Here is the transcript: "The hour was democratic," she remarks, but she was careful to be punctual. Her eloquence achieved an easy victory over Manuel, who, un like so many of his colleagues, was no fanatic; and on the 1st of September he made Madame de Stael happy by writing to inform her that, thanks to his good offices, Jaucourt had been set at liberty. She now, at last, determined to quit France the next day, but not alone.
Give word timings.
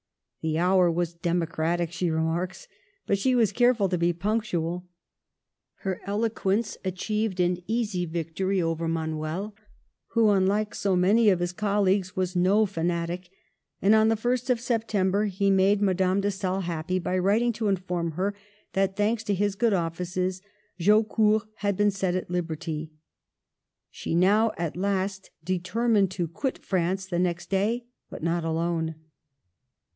"The 0.41 0.57
hour 0.57 0.89
was 0.89 1.13
democratic," 1.13 1.91
she 1.91 2.09
remarks, 2.09 2.67
but 3.05 3.19
she 3.19 3.35
was 3.35 3.51
careful 3.51 3.87
to 3.89 3.99
be 3.99 4.11
punctual. 4.13 4.87
Her 5.81 6.01
eloquence 6.07 6.75
achieved 6.83 7.39
an 7.39 7.59
easy 7.67 8.07
victory 8.07 8.59
over 8.59 8.87
Manuel, 8.87 9.53
who, 10.13 10.29
un 10.29 10.47
like 10.47 10.73
so 10.73 10.95
many 10.95 11.29
of 11.29 11.39
his 11.41 11.53
colleagues, 11.53 12.15
was 12.15 12.35
no 12.35 12.65
fanatic; 12.65 13.29
and 13.79 13.93
on 13.93 14.07
the 14.07 14.15
1st 14.15 14.49
of 14.49 14.59
September 14.59 15.25
he 15.25 15.51
made 15.51 15.79
Madame 15.83 16.21
de 16.21 16.31
Stael 16.31 16.61
happy 16.61 16.97
by 16.97 17.15
writing 17.19 17.53
to 17.53 17.67
inform 17.67 18.13
her 18.13 18.33
that, 18.73 18.95
thanks 18.97 19.23
to 19.25 19.35
his 19.35 19.53
good 19.53 19.73
offices, 19.73 20.41
Jaucourt 20.79 21.43
had 21.57 21.77
been 21.77 21.91
set 21.91 22.15
at 22.15 22.31
liberty. 22.31 22.91
She 23.91 24.15
now, 24.15 24.53
at 24.57 24.75
last, 24.75 25.29
determined 25.43 26.09
to 26.11 26.27
quit 26.27 26.57
France 26.57 27.05
the 27.05 27.19
next 27.19 27.51
day, 27.51 27.85
but 28.09 28.23
not 28.23 28.43
alone. 28.43 28.95